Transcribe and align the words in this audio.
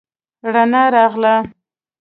رڼا 0.53 0.83
راغله. 0.93 1.33